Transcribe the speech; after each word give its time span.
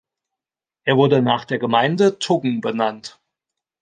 Er 0.83 0.97
wurde 0.97 1.21
nach 1.21 1.45
der 1.45 1.59
Gemeinde 1.59 2.17
Tuggen 2.17 2.59
benannt. 2.59 3.21